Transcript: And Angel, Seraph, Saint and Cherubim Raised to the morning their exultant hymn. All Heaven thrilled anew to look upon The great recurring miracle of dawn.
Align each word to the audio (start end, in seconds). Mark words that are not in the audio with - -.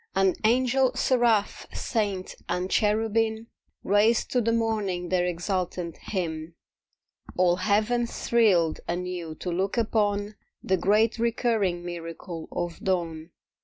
And 0.15 0.35
Angel, 0.43 0.95
Seraph, 0.95 1.67
Saint 1.75 2.33
and 2.49 2.71
Cherubim 2.71 3.45
Raised 3.83 4.31
to 4.31 4.41
the 4.41 4.51
morning 4.51 5.09
their 5.09 5.27
exultant 5.27 5.95
hymn. 5.97 6.55
All 7.37 7.57
Heaven 7.57 8.07
thrilled 8.07 8.79
anew 8.87 9.35
to 9.35 9.51
look 9.51 9.77
upon 9.77 10.33
The 10.63 10.77
great 10.77 11.19
recurring 11.19 11.85
miracle 11.85 12.49
of 12.51 12.79
dawn. 12.79 13.29